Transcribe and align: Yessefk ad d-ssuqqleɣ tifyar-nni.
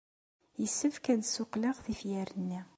Yessefk 0.61 1.05
ad 1.13 1.19
d-ssuqqleɣ 1.21 1.75
tifyar-nni. 1.85 2.61